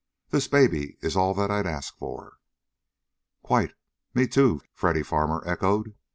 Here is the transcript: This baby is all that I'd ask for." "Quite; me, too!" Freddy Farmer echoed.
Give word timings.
This 0.31 0.47
baby 0.47 0.97
is 1.01 1.15
all 1.15 1.35
that 1.35 1.51
I'd 1.51 1.67
ask 1.67 1.95
for." 1.95 2.39
"Quite; 3.43 3.75
me, 4.15 4.25
too!" 4.25 4.61
Freddy 4.73 5.03
Farmer 5.03 5.43
echoed. 5.45 5.93